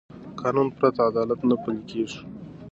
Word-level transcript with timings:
قانون 0.39 0.67
پرته 0.77 1.01
عدالت 1.09 1.39
نه 1.49 1.55
پلي 1.63 1.81
کېږي 1.89 2.19